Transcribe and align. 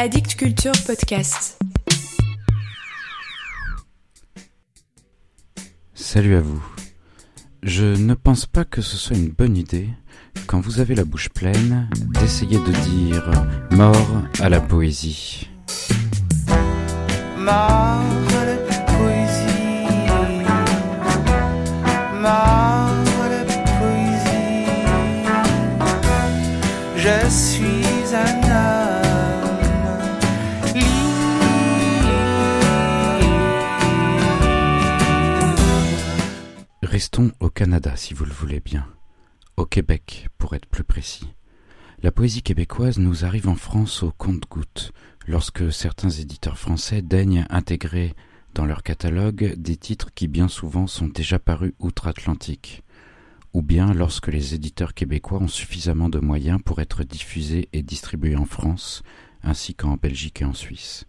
Addict 0.00 0.36
Culture 0.36 0.70
Podcast. 0.86 1.58
Salut 5.92 6.36
à 6.36 6.40
vous. 6.40 6.64
Je 7.64 7.84
ne 7.84 8.14
pense 8.14 8.46
pas 8.46 8.64
que 8.64 8.80
ce 8.80 8.96
soit 8.96 9.16
une 9.16 9.30
bonne 9.30 9.56
idée, 9.56 9.88
quand 10.46 10.60
vous 10.60 10.78
avez 10.78 10.94
la 10.94 11.04
bouche 11.04 11.30
pleine, 11.30 11.90
d'essayer 12.20 12.60
de 12.60 12.70
dire 12.88 13.28
mort 13.72 14.22
à 14.38 14.48
la 14.48 14.60
poésie. 14.60 15.50
Mort 17.36 18.27
Restons 36.98 37.30
au 37.38 37.48
Canada 37.48 37.94
si 37.94 38.12
vous 38.12 38.24
le 38.24 38.32
voulez 38.32 38.58
bien. 38.58 38.84
Au 39.56 39.66
Québec, 39.66 40.26
pour 40.36 40.56
être 40.56 40.66
plus 40.66 40.82
précis. 40.82 41.32
La 42.02 42.10
poésie 42.10 42.42
québécoise 42.42 42.98
nous 42.98 43.24
arrive 43.24 43.48
en 43.48 43.54
France 43.54 44.02
au 44.02 44.10
compte-gouttes, 44.10 44.90
lorsque 45.28 45.72
certains 45.72 46.10
éditeurs 46.10 46.58
français 46.58 47.00
daignent 47.00 47.46
intégrer 47.50 48.16
dans 48.52 48.66
leur 48.66 48.82
catalogue 48.82 49.54
des 49.56 49.76
titres 49.76 50.12
qui 50.12 50.26
bien 50.26 50.48
souvent 50.48 50.88
sont 50.88 51.06
déjà 51.06 51.38
parus 51.38 51.72
outre-Atlantique, 51.78 52.82
ou 53.52 53.62
bien 53.62 53.94
lorsque 53.94 54.26
les 54.26 54.54
éditeurs 54.54 54.92
québécois 54.92 55.38
ont 55.38 55.46
suffisamment 55.46 56.08
de 56.08 56.18
moyens 56.18 56.60
pour 56.64 56.80
être 56.80 57.04
diffusés 57.04 57.68
et 57.72 57.84
distribués 57.84 58.34
en 58.34 58.44
France, 58.44 59.04
ainsi 59.44 59.76
qu'en 59.76 59.94
Belgique 59.94 60.42
et 60.42 60.46
en 60.46 60.52
Suisse. 60.52 61.04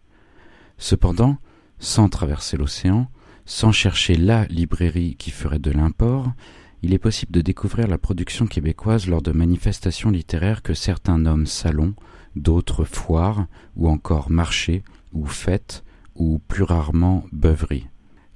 Cependant, 0.77 1.39
sans 1.79 2.09
traverser 2.09 2.57
l'océan, 2.57 3.09
sans 3.49 3.71
chercher 3.71 4.15
la 4.15 4.45
librairie 4.45 5.15
qui 5.15 5.31
ferait 5.31 5.57
de 5.57 5.71
l'import, 5.71 6.31
il 6.83 6.93
est 6.93 6.99
possible 6.99 7.31
de 7.31 7.41
découvrir 7.41 7.87
la 7.87 7.97
production 7.97 8.45
québécoise 8.45 9.07
lors 9.07 9.23
de 9.23 9.31
manifestations 9.31 10.11
littéraires 10.11 10.61
que 10.61 10.75
certains 10.75 11.17
nomment 11.17 11.47
salons, 11.47 11.95
d'autres 12.35 12.85
foires, 12.85 13.47
ou 13.75 13.89
encore 13.89 14.29
marchés, 14.29 14.83
ou 15.13 15.25
fêtes, 15.25 15.83
ou 16.13 16.39
plus 16.47 16.61
rarement 16.61 17.25
beuveries. 17.31 17.87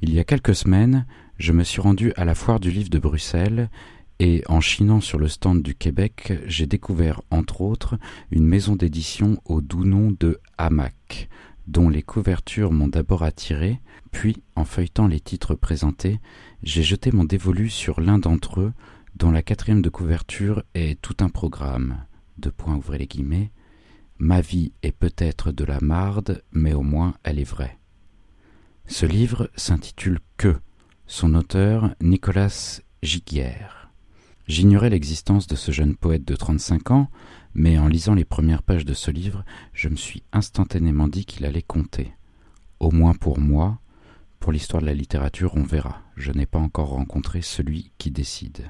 Il 0.02 0.11
y 0.11 0.20
a 0.20 0.23
quelques 0.23 0.55
semaines, 0.55 1.05
je 1.38 1.53
me 1.53 1.64
suis 1.64 1.80
rendu 1.80 2.11
à 2.16 2.25
la 2.25 2.33
foire 2.33 2.59
du 2.59 2.72
livre 2.72 2.89
de 2.89 3.00
Bruxelles, 3.00 3.70
et 4.17 4.44
en 4.48 4.61
chinant 4.61 5.00
sur 5.00 5.20
le 5.20 5.27
stand 5.27 5.61
du 5.61 5.75
Québec, 5.75 6.33
j'ai 6.48 6.66
découvert 6.66 7.22
entre 7.30 7.61
autres 7.61 8.00
une 8.31 8.48
maison 8.48 8.75
d'édition 8.75 9.39
au 9.45 9.61
doux 9.61 9.86
nom 9.86 10.11
de 10.20 10.39
Hamac, 10.58 11.30
dont 11.67 11.89
les 11.89 12.03
couvertures 12.03 12.72
m'ont 12.72 12.88
d'abord 12.88 13.23
attiré, 13.23 13.80
puis, 14.11 14.44
en 14.56 14.66
feuilletant 14.66 15.08
les 15.08 15.19
titres 15.19 15.56
présentés, 15.56 16.20
j'ai 16.61 16.83
jeté 16.83 17.11
mon 17.11 17.23
dévolu 17.23 17.70
sur 17.70 18.00
l'un 18.00 18.20
d'entre 18.20 18.61
eux, 18.61 18.73
dont 19.16 19.31
la 19.31 19.44
quatrième 19.44 19.81
de 19.81 19.89
couverture 19.89 20.64
est 20.73 21.02
tout 21.02 21.17
un 21.20 21.30
programme. 21.30 22.05
Deux 22.38 22.52
points 22.52 22.75
ouvrez 22.75 22.97
les 22.97 23.08
guillemets. 23.08 23.52
Ma 24.20 24.42
vie 24.42 24.72
est 24.83 24.92
peut-être 24.92 25.52
de 25.52 25.66
la 25.66 25.80
marde, 25.81 26.44
mais 26.52 26.73
au 26.73 26.83
moins 26.83 27.16
elle 27.23 27.39
est 27.39 27.44
vraie. 27.44 27.77
Ce 28.88 29.05
livre 29.05 29.50
s'intitule 29.55 30.20
Que, 30.38 30.58
son 31.08 31.36
auteur 31.36 31.95
Nicolas 32.02 32.81
Giguière. 33.02 33.83
J'ignorais 34.47 34.89
l'existence 34.89 35.47
de 35.47 35.55
ce 35.55 35.72
jeune 35.72 35.95
poète 35.95 36.25
de 36.25 36.36
35 36.36 36.91
ans, 36.91 37.09
mais 37.53 37.77
en 37.77 37.88
lisant 37.88 38.13
les 38.13 38.25
premières 38.25 38.63
pages 38.63 38.86
de 38.86 38.94
ce 38.94 39.09
livre, 39.09 39.45
je 39.73 39.88
me 39.88 39.95
suis 39.95 40.23
instantanément 40.33 41.08
dit 41.08 41.25
qu'il 41.25 41.45
allait 41.45 41.61
compter. 41.61 42.13
Au 42.80 42.91
moins 42.91 43.14
pour 43.14 43.39
moi, 43.39 43.80
pour 44.39 44.52
l'histoire 44.52 44.81
de 44.81 44.88
la 44.88 44.94
littérature, 44.94 45.53
on 45.55 45.64
verra. 45.64 46.02
Je 46.17 46.33
n'ai 46.33 46.45
pas 46.45 46.59
encore 46.59 46.89
rencontré 46.89 47.42
celui 47.42 47.93
qui 47.98 48.11
décide. 48.11 48.70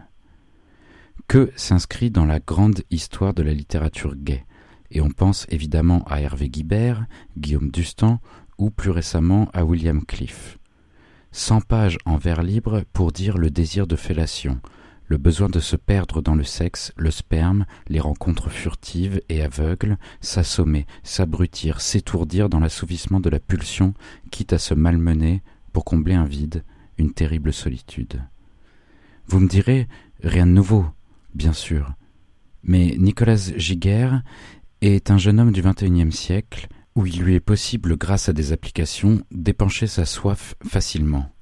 Que 1.28 1.51
s'inscrit 1.56 2.12
dans 2.12 2.25
la 2.25 2.39
grande 2.39 2.83
histoire 2.91 3.33
de 3.33 3.41
la 3.41 3.53
littérature 3.53 4.16
gay, 4.16 4.45
et 4.91 5.01
on 5.01 5.09
pense 5.09 5.47
évidemment 5.50 6.03
à 6.06 6.22
Hervé 6.22 6.50
Guibert, 6.50 7.06
Guillaume 7.38 7.72
Dustan 7.72 8.19
ou 8.59 8.69
plus 8.69 8.91
récemment 8.91 9.50
à 9.53 9.66
William 9.66 10.06
Cliff. 10.06 10.59
Cent 11.31 11.62
pages 11.62 11.97
en 12.06 12.17
vers 12.17 12.44
libre 12.44 12.83
pour 12.94 13.12
dire 13.12 13.39
le 13.39 13.50
désir 13.50 13.88
de 13.88 13.95
fellation, 13.95 14.62
le 15.06 15.18
besoin 15.18 15.50
de 15.50 15.59
se 15.59 15.75
perdre 15.75 16.22
dans 16.22 16.36
le 16.36 16.44
sexe, 16.44 16.94
le 16.96 17.12
sperme, 17.12 17.66
les 17.88 18.00
rencontres 18.00 18.50
furtives 18.50 19.22
et 19.30 19.41
aveugles, 19.41 19.97
s'assommer, 20.22 20.86
s'abrutir, 21.03 21.81
s'étourdir 21.81 22.50
dans 22.50 22.59
l'assouvissement 22.59 23.19
de 23.19 23.30
la 23.30 23.40
pulsion, 23.40 23.94
quitte 24.31 24.53
à 24.53 24.58
se 24.58 24.74
malmener 24.74 25.42
pour 25.72 25.86
combler 25.86 26.13
un 26.13 26.25
vide, 26.25 26.63
une 26.97 27.13
terrible 27.13 27.53
solitude. 27.53 28.22
Vous 29.28 29.40
me 29.40 29.47
direz, 29.47 29.88
rien 30.24 30.46
de 30.46 30.52
nouveau, 30.52 30.86
bien 31.34 31.53
sûr. 31.53 31.94
Mais 32.63 32.96
Nicolas 32.97 33.52
Giguère 33.58 34.24
est 34.81 35.12
un 35.12 35.18
jeune 35.18 35.40
homme 35.40 35.52
du 35.52 35.62
XXIe 35.62 36.12
siècle 36.12 36.68
où 36.96 37.06
il 37.06 37.22
lui 37.22 37.36
est 37.36 37.40
possible, 37.40 37.97
grâce 37.97 38.30
à 38.30 38.34
des 38.34 38.52
applications, 38.52 39.22
d'épancher 39.31 39.88
sa 39.88 40.06
soif 40.06 40.56
facilement. 40.63 41.34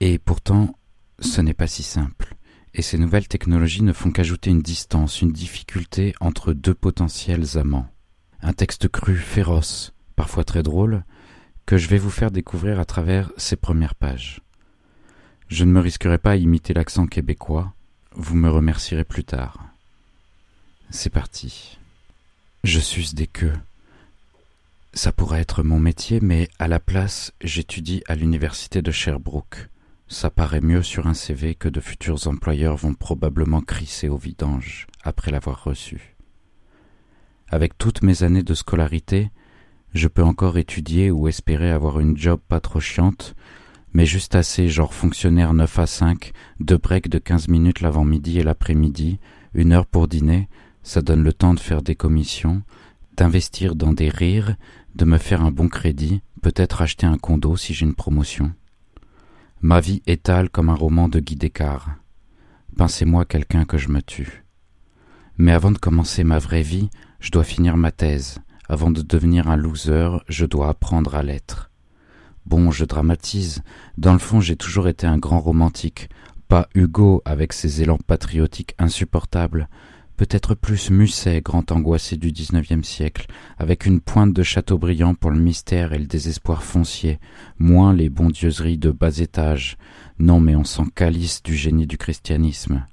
Et 0.00 0.18
pourtant, 0.18 0.78
ce 1.18 1.40
n'est 1.40 1.54
pas 1.54 1.66
si 1.66 1.82
simple 1.82 2.36
et 2.74 2.82
ces 2.82 2.98
nouvelles 2.98 3.28
technologies 3.28 3.82
ne 3.82 3.92
font 3.92 4.10
qu'ajouter 4.10 4.50
une 4.50 4.60
distance, 4.62 5.22
une 5.22 5.32
difficulté 5.32 6.14
entre 6.20 6.52
deux 6.52 6.74
potentiels 6.74 7.56
amants. 7.56 7.88
Un 8.42 8.52
texte 8.52 8.88
cru, 8.88 9.16
féroce, 9.16 9.94
parfois 10.16 10.44
très 10.44 10.62
drôle, 10.62 11.04
que 11.66 11.78
je 11.78 11.88
vais 11.88 11.98
vous 11.98 12.10
faire 12.10 12.32
découvrir 12.32 12.80
à 12.80 12.84
travers 12.84 13.32
ces 13.36 13.56
premières 13.56 13.94
pages. 13.94 14.40
Je 15.48 15.64
ne 15.64 15.70
me 15.70 15.80
risquerai 15.80 16.18
pas 16.18 16.32
à 16.32 16.36
imiter 16.36 16.74
l'accent 16.74 17.06
québécois, 17.06 17.72
vous 18.12 18.36
me 18.36 18.50
remercierez 18.50 19.04
plus 19.04 19.24
tard. 19.24 19.64
C'est 20.90 21.10
parti. 21.10 21.78
Je 22.64 22.80
suce 22.80 23.14
des 23.14 23.26
queues. 23.26 23.56
Ça 24.92 25.12
pourrait 25.12 25.40
être 25.40 25.62
mon 25.62 25.78
métier, 25.78 26.20
mais 26.20 26.48
à 26.58 26.68
la 26.68 26.80
place, 26.80 27.32
j'étudie 27.40 28.02
à 28.06 28.14
l'université 28.14 28.82
de 28.82 28.90
Sherbrooke. 28.90 29.68
Ça 30.06 30.30
paraît 30.30 30.60
mieux 30.60 30.82
sur 30.82 31.06
un 31.06 31.14
CV 31.14 31.54
que 31.54 31.68
de 31.68 31.80
futurs 31.80 32.28
employeurs 32.28 32.76
vont 32.76 32.94
probablement 32.94 33.62
crisser 33.62 34.08
au 34.08 34.16
vidange 34.16 34.86
après 35.02 35.30
l'avoir 35.30 35.64
reçu. 35.64 36.16
Avec 37.48 37.78
toutes 37.78 38.02
mes 38.02 38.22
années 38.22 38.42
de 38.42 38.54
scolarité, 38.54 39.30
je 39.94 40.08
peux 40.08 40.22
encore 40.22 40.58
étudier 40.58 41.10
ou 41.10 41.28
espérer 41.28 41.70
avoir 41.70 42.00
une 42.00 42.16
job 42.16 42.40
pas 42.48 42.60
trop 42.60 42.80
chiante, 42.80 43.34
mais 43.92 44.06
juste 44.06 44.34
assez 44.34 44.68
genre 44.68 44.92
fonctionnaire 44.92 45.54
9 45.54 45.78
à 45.78 45.86
5, 45.86 46.32
deux 46.60 46.78
breaks 46.78 47.08
de 47.08 47.18
15 47.18 47.48
minutes 47.48 47.80
l'avant-midi 47.80 48.40
et 48.40 48.42
l'après-midi, 48.42 49.20
une 49.54 49.72
heure 49.72 49.86
pour 49.86 50.08
dîner, 50.08 50.48
ça 50.82 51.00
donne 51.00 51.22
le 51.22 51.32
temps 51.32 51.54
de 51.54 51.60
faire 51.60 51.80
des 51.80 51.94
commissions, 51.94 52.62
d'investir 53.16 53.76
dans 53.76 53.92
des 53.92 54.08
rires, 54.08 54.56
de 54.96 55.04
me 55.04 55.16
faire 55.16 55.42
un 55.42 55.52
bon 55.52 55.68
crédit, 55.68 56.22
peut-être 56.42 56.82
acheter 56.82 57.06
un 57.06 57.16
condo 57.16 57.56
si 57.56 57.72
j'ai 57.72 57.86
une 57.86 57.94
promotion. 57.94 58.52
Ma 59.60 59.80
vie 59.80 60.02
étale 60.06 60.50
comme 60.50 60.68
un 60.68 60.74
roman 60.74 61.08
de 61.08 61.20
Guy 61.20 61.36
Descartes. 61.36 61.88
Pensez-moi 62.76 63.24
quelqu'un 63.24 63.64
que 63.64 63.78
je 63.78 63.88
me 63.88 64.02
tue. 64.02 64.44
Mais 65.38 65.52
avant 65.52 65.70
de 65.70 65.78
commencer 65.78 66.22
ma 66.24 66.38
vraie 66.38 66.62
vie, 66.62 66.90
je 67.20 67.30
dois 67.30 67.44
finir 67.44 67.76
ma 67.76 67.90
thèse. 67.90 68.40
Avant 68.68 68.90
de 68.90 69.02
devenir 69.02 69.48
un 69.48 69.56
loser, 69.56 70.08
je 70.28 70.44
dois 70.44 70.68
apprendre 70.68 71.14
à 71.14 71.22
l'être. 71.22 71.70
Bon, 72.46 72.70
je 72.70 72.84
dramatise. 72.84 73.62
Dans 73.96 74.12
le 74.12 74.18
fond, 74.18 74.40
j'ai 74.40 74.56
toujours 74.56 74.88
été 74.88 75.06
un 75.06 75.18
grand 75.18 75.40
romantique. 75.40 76.10
Pas 76.48 76.68
Hugo 76.74 77.22
avec 77.24 77.52
ses 77.52 77.82
élans 77.82 77.98
patriotiques 78.06 78.74
insupportables, 78.78 79.68
peut-être 80.16 80.54
plus 80.54 80.90
Musset, 80.90 81.40
grand 81.40 81.72
angoissé 81.72 82.16
du 82.16 82.30
XIXe 82.30 82.86
siècle, 82.86 83.26
avec 83.58 83.86
une 83.86 84.00
pointe 84.00 84.32
de 84.32 84.42
Chateaubriand 84.42 85.14
pour 85.14 85.30
le 85.30 85.40
mystère 85.40 85.92
et 85.92 85.98
le 85.98 86.06
désespoir 86.06 86.62
foncier, 86.62 87.18
moins 87.58 87.92
les 87.92 88.08
bondieuseries 88.08 88.78
de 88.78 88.90
bas 88.90 89.18
étage. 89.18 89.76
Non, 90.18 90.40
mais 90.40 90.56
on 90.56 90.64
s'en 90.64 90.86
calisse 90.86 91.42
du 91.42 91.54
génie 91.54 91.86
du 91.86 91.98
christianisme. 91.98 92.86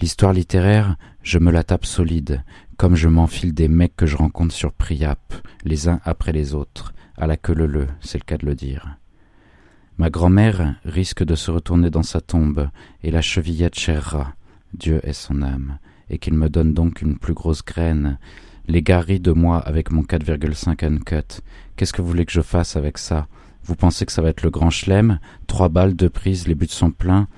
L'histoire 0.00 0.32
littéraire, 0.32 0.96
je 1.22 1.38
me 1.38 1.52
la 1.52 1.62
tape 1.62 1.86
solide, 1.86 2.42
comme 2.76 2.96
je 2.96 3.08
m'enfile 3.08 3.54
des 3.54 3.68
mecs 3.68 3.96
que 3.96 4.06
je 4.06 4.16
rencontre 4.16 4.52
sur 4.52 4.72
Priap, 4.72 5.34
les 5.64 5.88
uns 5.88 6.00
après 6.04 6.32
les 6.32 6.54
autres, 6.54 6.92
à 7.16 7.26
la 7.26 7.36
queue 7.36 7.54
leu 7.54 7.86
c'est 8.00 8.18
le 8.18 8.24
cas 8.24 8.36
de 8.36 8.46
le 8.46 8.56
dire. 8.56 8.98
Ma 9.96 10.10
grand-mère 10.10 10.74
risque 10.84 11.22
de 11.22 11.36
se 11.36 11.52
retourner 11.52 11.90
dans 11.90 12.02
sa 12.02 12.20
tombe, 12.20 12.68
et 13.04 13.12
la 13.12 13.22
chevillette 13.22 13.78
chérera, 13.78 14.34
Dieu 14.72 15.00
est 15.04 15.12
son 15.12 15.40
âme, 15.42 15.78
et 16.10 16.18
qu'il 16.18 16.34
me 16.34 16.48
donne 16.48 16.74
donc 16.74 17.02
une 17.02 17.16
plus 17.16 17.34
grosse 17.34 17.64
graine. 17.64 18.18
Les 18.66 18.82
gars 18.82 19.04
de 19.04 19.32
moi 19.32 19.58
avec 19.58 19.90
mon 19.90 20.02
4,5 20.02 20.84
uncut. 20.84 21.42
Qu'est-ce 21.76 21.92
que 21.92 22.02
vous 22.02 22.08
voulez 22.08 22.24
que 22.24 22.32
je 22.32 22.40
fasse 22.40 22.76
avec 22.76 22.98
ça? 22.98 23.26
Vous 23.64 23.76
pensez 23.76 24.06
que 24.06 24.12
ça 24.12 24.22
va 24.22 24.30
être 24.30 24.42
le 24.42 24.50
grand 24.50 24.70
chelem? 24.70 25.18
Trois 25.46 25.68
balles, 25.68 25.94
deux 25.94 26.10
prises, 26.10 26.46
les 26.46 26.54
buts 26.54 26.66
sont 26.68 26.90
pleins, 26.90 27.28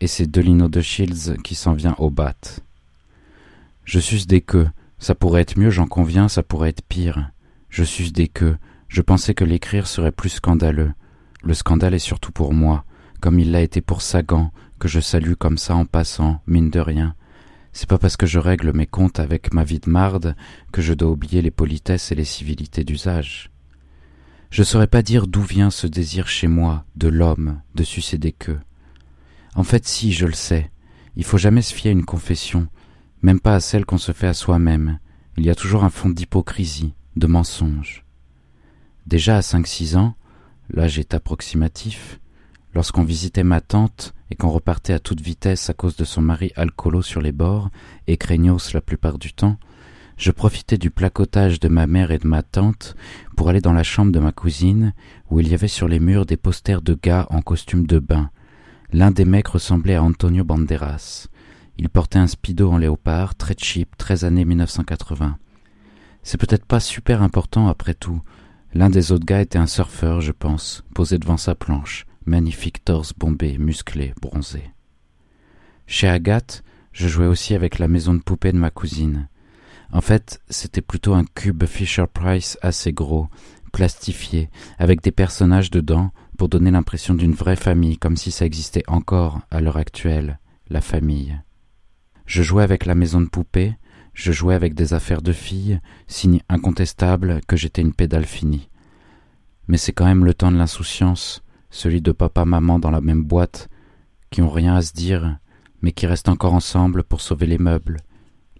et 0.00 0.06
c'est 0.06 0.30
Delino 0.30 0.68
de 0.68 0.80
Shields 0.80 1.36
qui 1.42 1.54
s'en 1.54 1.72
vient 1.72 1.94
au 1.98 2.10
bat. 2.10 2.34
Je 3.84 3.98
suce 3.98 4.26
des 4.26 4.40
queues. 4.40 4.68
Ça 4.98 5.14
pourrait 5.14 5.42
être 5.42 5.58
mieux, 5.58 5.70
j'en 5.70 5.86
conviens, 5.86 6.28
ça 6.28 6.42
pourrait 6.42 6.68
être 6.68 6.82
pire. 6.82 7.30
Je 7.70 7.84
suce 7.84 8.12
des 8.12 8.28
queues, 8.28 8.56
je 8.88 9.00
pensais 9.00 9.34
que 9.34 9.44
l'écrire 9.44 9.86
serait 9.86 10.12
plus 10.12 10.28
scandaleux. 10.28 10.92
Le 11.42 11.54
scandale 11.54 11.94
est 11.94 11.98
surtout 11.98 12.32
pour 12.32 12.52
moi, 12.52 12.84
comme 13.20 13.38
il 13.38 13.50
l'a 13.50 13.62
été 13.62 13.80
pour 13.80 14.02
Sagan, 14.02 14.52
que 14.78 14.88
je 14.88 15.00
salue 15.00 15.34
comme 15.34 15.58
ça 15.58 15.74
en 15.74 15.86
passant, 15.86 16.42
mine 16.46 16.70
de 16.70 16.80
rien. 16.80 17.14
C'est 17.72 17.88
pas 17.88 17.98
parce 17.98 18.16
que 18.16 18.26
je 18.26 18.38
règle 18.38 18.72
mes 18.72 18.86
comptes 18.86 19.20
avec 19.20 19.54
ma 19.54 19.64
vie 19.64 19.78
de 19.78 19.90
marde 19.90 20.34
que 20.72 20.82
je 20.82 20.92
dois 20.92 21.10
oublier 21.10 21.42
les 21.42 21.50
politesses 21.50 22.10
et 22.10 22.14
les 22.14 22.24
civilités 22.24 22.84
d'usage. 22.84 23.50
Je 24.50 24.64
saurais 24.64 24.88
pas 24.88 25.02
dire 25.02 25.28
d'où 25.28 25.42
vient 25.42 25.70
ce 25.70 25.86
désir 25.86 26.26
chez 26.26 26.48
moi, 26.48 26.84
de 26.96 27.08
l'homme, 27.08 27.60
de 27.76 27.84
sucer 27.84 28.18
des. 28.18 28.34
En 29.54 29.62
fait, 29.62 29.86
si, 29.86 30.12
je 30.12 30.26
le 30.26 30.32
sais. 30.32 30.70
Il 31.16 31.24
faut 31.24 31.38
jamais 31.38 31.62
se 31.62 31.74
fier 31.74 31.90
à 31.90 31.92
une 31.92 32.04
confession, 32.04 32.66
même 33.22 33.40
pas 33.40 33.54
à 33.54 33.60
celle 33.60 33.84
qu'on 33.84 33.98
se 33.98 34.12
fait 34.12 34.26
à 34.26 34.34
soi-même. 34.34 34.98
Il 35.36 35.44
y 35.44 35.50
a 35.50 35.54
toujours 35.54 35.84
un 35.84 35.90
fond 35.90 36.08
d'hypocrisie, 36.08 36.94
de 37.16 37.26
mensonge. 37.26 38.04
Déjà 39.06 39.36
à 39.36 39.42
cinq-six 39.42 39.96
ans, 39.96 40.14
l'âge 40.68 40.98
est 40.98 41.14
approximatif, 41.14 42.20
lorsqu'on 42.74 43.04
visitait 43.04 43.44
ma 43.44 43.60
tante 43.60 44.14
et 44.30 44.36
qu'on 44.36 44.50
repartait 44.50 44.92
à 44.92 44.98
toute 44.98 45.20
vitesse 45.20 45.70
à 45.70 45.74
cause 45.74 45.96
de 45.96 46.04
son 46.04 46.22
mari 46.22 46.52
alcoolo 46.56 47.02
sur 47.02 47.20
les 47.20 47.32
bords, 47.32 47.70
et 48.06 48.16
craignos 48.16 48.72
la 48.72 48.80
plupart 48.80 49.18
du 49.18 49.32
temps, 49.32 49.56
je 50.16 50.30
profitais 50.30 50.76
du 50.76 50.90
placotage 50.90 51.60
de 51.60 51.68
ma 51.68 51.86
mère 51.86 52.10
et 52.10 52.18
de 52.18 52.26
ma 52.26 52.42
tante 52.42 52.94
pour 53.36 53.48
aller 53.48 53.62
dans 53.62 53.72
la 53.72 53.82
chambre 53.82 54.12
de 54.12 54.18
ma 54.18 54.32
cousine, 54.32 54.92
où 55.30 55.40
il 55.40 55.48
y 55.48 55.54
avait 55.54 55.66
sur 55.66 55.88
les 55.88 55.98
murs 55.98 56.26
des 56.26 56.36
posters 56.36 56.82
de 56.82 56.96
gars 57.00 57.26
en 57.30 57.40
costume 57.40 57.86
de 57.86 57.98
bain. 57.98 58.30
L'un 58.92 59.10
des 59.10 59.24
mecs 59.24 59.48
ressemblait 59.48 59.94
à 59.94 60.02
Antonio 60.02 60.44
Banderas. 60.44 61.28
Il 61.78 61.88
portait 61.88 62.18
un 62.18 62.26
speedo 62.26 62.70
en 62.70 62.76
léopard, 62.76 63.34
très 63.34 63.54
cheap, 63.56 63.96
très 63.96 64.24
années 64.24 64.44
1980. 64.44 65.38
C'est 66.22 66.38
peut-être 66.38 66.66
pas 66.66 66.80
super 66.80 67.22
important 67.22 67.68
après 67.68 67.94
tout. 67.94 68.20
L'un 68.74 68.90
des 68.90 69.12
autres 69.12 69.24
gars 69.24 69.40
était 69.40 69.58
un 69.58 69.66
surfeur, 69.66 70.20
je 70.20 70.32
pense, 70.32 70.84
posé 70.94 71.18
devant 71.18 71.38
sa 71.38 71.54
planche, 71.54 72.04
magnifique 72.26 72.84
torse 72.84 73.12
bombé, 73.12 73.58
musclé, 73.58 74.14
bronzé. 74.20 74.62
Chez 75.86 76.08
Agathe, 76.08 76.62
je 76.92 77.08
jouais 77.08 77.26
aussi 77.26 77.54
avec 77.54 77.78
la 77.78 77.88
maison 77.88 78.14
de 78.14 78.20
poupée 78.20 78.52
de 78.52 78.58
ma 78.58 78.70
cousine. 78.70 79.28
En 79.92 80.00
fait, 80.00 80.40
c'était 80.48 80.82
plutôt 80.82 81.14
un 81.14 81.24
cube 81.24 81.64
Fisher 81.66 82.04
Price 82.12 82.58
assez 82.62 82.92
gros, 82.92 83.28
plastifié, 83.72 84.50
avec 84.78 85.02
des 85.02 85.12
personnages 85.12 85.70
dedans 85.70 86.12
pour 86.38 86.48
donner 86.48 86.70
l'impression 86.70 87.14
d'une 87.14 87.34
vraie 87.34 87.56
famille, 87.56 87.98
comme 87.98 88.16
si 88.16 88.30
ça 88.30 88.46
existait 88.46 88.84
encore 88.86 89.40
à 89.50 89.60
l'heure 89.60 89.76
actuelle, 89.76 90.38
la 90.68 90.80
famille. 90.80 91.40
Je 92.26 92.42
jouais 92.42 92.62
avec 92.62 92.86
la 92.86 92.94
maison 92.94 93.20
de 93.20 93.28
poupée, 93.28 93.74
je 94.14 94.32
jouais 94.32 94.54
avec 94.54 94.74
des 94.74 94.94
affaires 94.94 95.22
de 95.22 95.32
filles, 95.32 95.80
signe 96.06 96.40
incontestable 96.48 97.40
que 97.46 97.56
j'étais 97.56 97.82
une 97.82 97.94
pédale 97.94 98.26
finie. 98.26 98.68
Mais 99.68 99.76
c'est 99.76 99.92
quand 99.92 100.04
même 100.04 100.24
le 100.24 100.34
temps 100.34 100.52
de 100.52 100.56
l'insouciance, 100.56 101.42
celui 101.70 102.02
de 102.02 102.12
papa-maman 102.12 102.78
dans 102.78 102.90
la 102.90 103.00
même 103.00 103.24
boîte, 103.24 103.68
qui 104.30 104.42
ont 104.42 104.50
rien 104.50 104.76
à 104.76 104.82
se 104.82 104.92
dire, 104.92 105.38
mais 105.82 105.92
qui 105.92 106.06
restent 106.06 106.28
encore 106.28 106.54
ensemble 106.54 107.02
pour 107.02 107.20
sauver 107.20 107.46
les 107.46 107.58
meubles, 107.58 107.98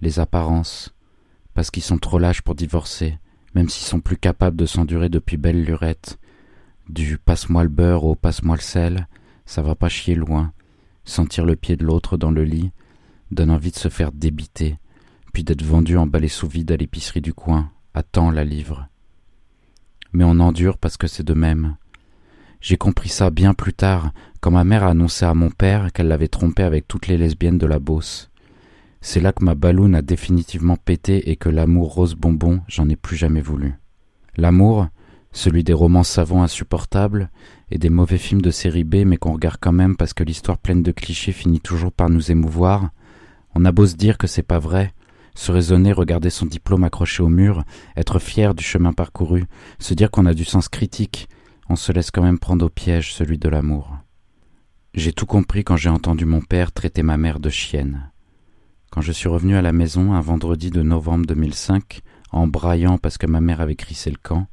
les 0.00 0.18
apparences, 0.18 0.94
parce 1.54 1.70
qu'ils 1.70 1.82
sont 1.82 1.98
trop 1.98 2.18
lâches 2.18 2.42
pour 2.42 2.54
divorcer, 2.54 3.18
même 3.54 3.68
s'ils 3.68 3.86
sont 3.86 4.00
plus 4.00 4.16
capables 4.16 4.56
de 4.56 4.66
s'endurer 4.66 5.08
depuis 5.08 5.36
belle 5.36 5.64
lurette. 5.64 6.18
Du 6.88 7.18
passe-moi 7.18 7.64
le 7.64 7.68
beurre 7.68 8.04
au 8.04 8.14
passe-moi 8.14 8.56
le 8.56 8.62
sel, 8.62 9.08
ça 9.44 9.62
va 9.62 9.74
pas 9.74 9.88
chier 9.88 10.14
loin. 10.14 10.52
Sentir 11.04 11.44
le 11.44 11.56
pied 11.56 11.76
de 11.76 11.84
l'autre 11.84 12.16
dans 12.16 12.30
le 12.30 12.44
lit 12.44 12.70
donne 13.30 13.50
envie 13.50 13.70
de 13.70 13.76
se 13.76 13.88
faire 13.88 14.12
débiter, 14.12 14.78
puis 15.32 15.44
d'être 15.44 15.62
vendu 15.62 15.96
emballé 15.96 16.28
sous 16.28 16.48
vide 16.48 16.72
à 16.72 16.76
l'épicerie 16.76 17.20
du 17.20 17.34
coin, 17.34 17.70
à 17.94 18.02
temps 18.02 18.30
la 18.30 18.44
livre. 18.44 18.88
Mais 20.12 20.24
on 20.24 20.40
endure 20.40 20.78
parce 20.78 20.96
que 20.96 21.06
c'est 21.06 21.22
de 21.22 21.34
même. 21.34 21.76
J'ai 22.60 22.76
compris 22.76 23.08
ça 23.08 23.30
bien 23.30 23.54
plus 23.54 23.72
tard, 23.72 24.12
quand 24.40 24.50
ma 24.50 24.64
mère 24.64 24.84
a 24.84 24.90
annoncé 24.90 25.24
à 25.24 25.32
mon 25.32 25.50
père 25.50 25.92
qu'elle 25.92 26.08
l'avait 26.08 26.28
trompé 26.28 26.62
avec 26.62 26.86
toutes 26.86 27.06
les 27.06 27.16
lesbiennes 27.16 27.58
de 27.58 27.66
la 27.66 27.78
Beauce. 27.78 28.30
C'est 29.00 29.20
là 29.20 29.32
que 29.32 29.44
ma 29.44 29.54
balloune 29.54 29.94
a 29.94 30.02
définitivement 30.02 30.76
pété 30.76 31.30
et 31.30 31.36
que 31.36 31.48
l'amour 31.48 31.94
rose 31.94 32.14
bonbon, 32.14 32.60
j'en 32.68 32.88
ai 32.90 32.96
plus 32.96 33.16
jamais 33.16 33.40
voulu. 33.40 33.74
L'amour, 34.36 34.88
celui 35.32 35.64
des 35.64 35.72
romans 35.72 36.02
savants 36.02 36.42
insupportables 36.42 37.30
et 37.70 37.78
des 37.78 37.88
mauvais 37.88 38.18
films 38.18 38.42
de 38.42 38.50
série 38.50 38.84
B 38.84 39.06
mais 39.06 39.16
qu'on 39.16 39.32
regarde 39.32 39.58
quand 39.58 39.72
même 39.72 39.96
parce 39.96 40.12
que 40.12 40.24
l'histoire 40.24 40.58
pleine 40.58 40.82
de 40.82 40.92
clichés 40.92 41.32
finit 41.32 41.60
toujours 41.60 41.92
par 41.92 42.10
nous 42.10 42.30
émouvoir, 42.30 42.90
on 43.54 43.64
a 43.64 43.72
beau 43.72 43.86
se 43.86 43.96
dire 43.96 44.18
que 44.18 44.26
c'est 44.26 44.42
pas 44.42 44.58
vrai, 44.58 44.92
se 45.34 45.50
raisonner, 45.50 45.92
regarder 45.92 46.28
son 46.28 46.44
diplôme 46.44 46.84
accroché 46.84 47.22
au 47.22 47.28
mur, 47.28 47.64
être 47.96 48.18
fier 48.18 48.54
du 48.54 48.62
chemin 48.62 48.92
parcouru, 48.92 49.44
se 49.78 49.94
dire 49.94 50.10
qu'on 50.10 50.26
a 50.26 50.34
du 50.34 50.44
sens 50.44 50.68
critique, 50.68 51.28
on 51.70 51.76
se 51.76 51.92
laisse 51.92 52.10
quand 52.10 52.22
même 52.22 52.40
prendre 52.40 52.66
au 52.66 52.68
piège 52.68 53.14
celui 53.14 53.38
de 53.38 53.48
l'amour. 53.48 53.96
J'ai 54.92 55.12
tout 55.12 55.24
compris 55.24 55.62
quand 55.62 55.76
j'ai 55.76 55.88
entendu 55.88 56.24
mon 56.24 56.40
père 56.40 56.72
traiter 56.72 57.04
ma 57.04 57.16
mère 57.16 57.38
de 57.38 57.48
chienne. 57.48 58.10
Quand 58.90 59.02
je 59.02 59.12
suis 59.12 59.28
revenu 59.28 59.54
à 59.54 59.62
la 59.62 59.70
maison 59.70 60.12
un 60.14 60.20
vendredi 60.20 60.70
de 60.70 60.82
novembre 60.82 61.26
2005, 61.26 62.00
en 62.32 62.48
braillant 62.48 62.98
parce 62.98 63.18
que 63.18 63.28
ma 63.28 63.40
mère 63.40 63.60
avait 63.60 63.76
crissé 63.76 64.10
le 64.10 64.16
camp, 64.20 64.48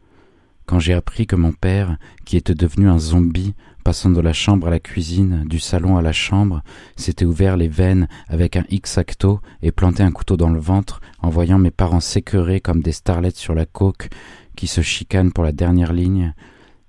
quand 0.68 0.78
j'ai 0.78 0.94
appris 0.94 1.26
que 1.26 1.36
mon 1.36 1.54
père, 1.54 1.98
qui 2.24 2.38
était 2.38 2.54
devenu 2.54 2.88
un 2.88 3.00
zombie, 3.00 3.56
passant 3.84 4.12
de 4.12 4.22
la 4.22 4.34
chambre 4.34 4.68
à 4.68 4.70
la 4.70 4.80
cuisine, 4.80 5.44
du 5.48 5.58
salon 5.58 5.98
à 5.98 6.04
la 6.04 6.14
chambre, 6.14 6.62
s'était 6.98 7.26
ouvert 7.26 7.58
les 7.58 7.68
veines 7.68 8.08
avec 8.28 8.58
un 8.58 8.66
X-acto 8.70 9.40
et 9.64 9.72
planté 9.72 10.04
un 10.04 10.12
couteau 10.12 10.38
dans 10.38 10.52
le 10.52 10.60
ventre 10.60 11.02
en 11.24 11.30
voyant 11.30 11.58
mes 11.58 11.72
parents 11.72 12.00
s'écœurer 12.00 12.60
comme 12.60 12.84
des 12.84 12.92
starlettes 12.92 13.38
sur 13.38 13.56
la 13.56 13.66
coque 13.66 14.10
qui 14.56 14.68
se 14.68 14.82
chicanent 14.82 15.32
pour 15.32 15.44
la 15.44 15.52
dernière 15.52 15.94
ligne, 15.94 16.36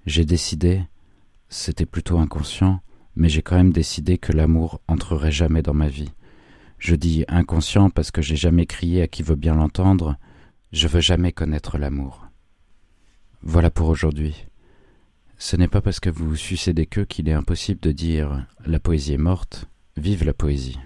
j'ai 0.08 0.24
décidé, 0.24 0.82
c'était 1.50 1.84
plutôt 1.84 2.18
inconscient, 2.18 2.80
mais 3.14 3.28
j'ai 3.28 3.42
quand 3.42 3.56
même 3.56 3.72
décidé 3.72 4.16
que 4.16 4.32
l'amour 4.32 4.80
entrerait 4.88 5.30
jamais 5.30 5.60
dans 5.60 5.74
ma 5.74 5.88
vie. 5.88 6.10
Je 6.78 6.94
dis 6.94 7.24
inconscient 7.28 7.90
parce 7.90 8.10
que 8.10 8.22
j'ai 8.22 8.36
jamais 8.36 8.64
crié 8.64 9.02
à 9.02 9.06
qui 9.06 9.22
veut 9.22 9.36
bien 9.36 9.54
l'entendre. 9.54 10.16
Je 10.72 10.88
veux 10.88 11.00
jamais 11.00 11.32
connaître 11.32 11.76
l'amour. 11.76 12.26
Voilà 13.42 13.70
pour 13.70 13.88
aujourd'hui. 13.88 14.46
Ce 15.36 15.56
n'est 15.56 15.68
pas 15.68 15.82
parce 15.82 16.00
que 16.00 16.10
vous 16.10 16.36
sucez 16.36 16.72
des 16.72 16.86
queues 16.86 17.04
qu'il 17.04 17.28
est 17.28 17.34
impossible 17.34 17.80
de 17.80 17.92
dire 17.92 18.46
la 18.64 18.80
poésie 18.80 19.12
est 19.12 19.18
morte. 19.18 19.66
Vive 19.96 20.24
la 20.24 20.32
poésie. 20.32 20.78